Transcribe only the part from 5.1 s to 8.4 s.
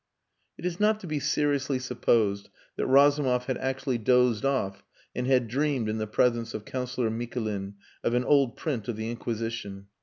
and had dreamed in the presence of Councillor Mikulin, of an